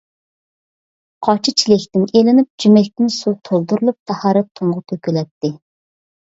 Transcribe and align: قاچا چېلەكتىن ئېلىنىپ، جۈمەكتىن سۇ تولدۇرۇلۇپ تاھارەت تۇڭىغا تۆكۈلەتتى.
قاچا 1.27 1.51
چېلەكتىن 1.61 2.05
ئېلىنىپ، 2.11 2.47
جۈمەكتىن 2.63 3.13
سۇ 3.17 3.35
تولدۇرۇلۇپ 3.51 3.99
تاھارەت 4.13 4.51
تۇڭىغا 4.57 4.83
تۆكۈلەتتى. 4.95 5.55